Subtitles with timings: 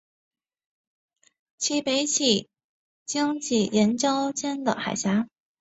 [1.59, 2.49] 其北起
[3.05, 5.27] 荆棘岩礁间的海峡。